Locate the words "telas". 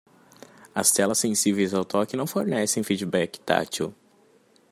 0.91-1.19